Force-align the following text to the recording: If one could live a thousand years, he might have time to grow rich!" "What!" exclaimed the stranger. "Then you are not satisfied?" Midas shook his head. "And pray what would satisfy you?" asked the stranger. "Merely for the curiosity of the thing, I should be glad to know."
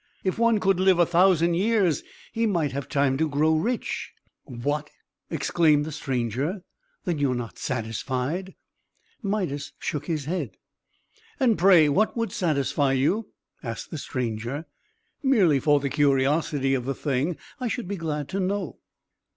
If 0.23 0.39
one 0.39 0.59
could 0.59 0.79
live 0.79 0.97
a 0.97 1.05
thousand 1.05 1.53
years, 1.53 2.01
he 2.33 2.47
might 2.47 2.71
have 2.71 2.89
time 2.89 3.19
to 3.19 3.29
grow 3.29 3.53
rich!" 3.55 4.13
"What!" 4.45 4.89
exclaimed 5.29 5.85
the 5.85 5.91
stranger. 5.91 6.63
"Then 7.05 7.19
you 7.19 7.33
are 7.33 7.35
not 7.35 7.59
satisfied?" 7.59 8.55
Midas 9.21 9.73
shook 9.77 10.07
his 10.07 10.25
head. 10.25 10.57
"And 11.39 11.55
pray 11.55 11.87
what 11.87 12.17
would 12.17 12.31
satisfy 12.31 12.93
you?" 12.93 13.27
asked 13.61 13.91
the 13.91 13.99
stranger. 13.99 14.65
"Merely 15.21 15.59
for 15.59 15.79
the 15.79 15.87
curiosity 15.87 16.73
of 16.73 16.85
the 16.85 16.95
thing, 16.95 17.37
I 17.59 17.67
should 17.67 17.87
be 17.87 17.95
glad 17.95 18.27
to 18.29 18.39
know." 18.39 18.79